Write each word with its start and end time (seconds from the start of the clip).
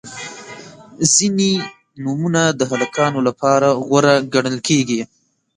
•ځینې 1.13 1.51
نومونه 2.03 2.41
د 2.59 2.61
هلکانو 2.71 3.19
لپاره 3.27 3.67
غوره 3.85 4.15
ګڼل 4.33 4.57
کیږي. 4.67 5.01